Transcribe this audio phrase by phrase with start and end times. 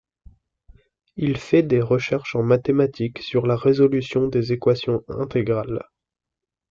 [1.15, 5.85] Il fait des recherches en mathématiques sur la résolution des équations intégrales.